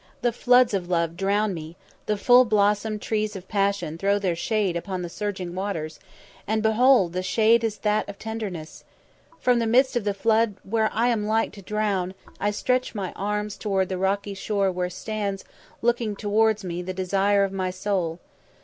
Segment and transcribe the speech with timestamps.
[0.23, 4.75] The floods of love drown me, the full blossomed trees of passion throw their shade
[4.75, 5.99] upon the surging waters,
[6.47, 8.83] and, behold, the shade is that of tenderness.
[9.39, 13.11] From the midst of the flood where I am like to drown, I stretch my
[13.15, 15.45] arms towards the rocky shore where stands,
[15.83, 18.17] looking towards me, the desire of my soul.